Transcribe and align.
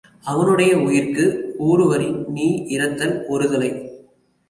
அவனுடைய 0.23 0.77
உயிர்க்கு 0.77 1.25
ஊறு 1.57 1.85
வரின் 1.87 2.19
நீ 2.27 2.47
இறத்தல் 2.67 3.15
ஒருதலை. 3.29 3.71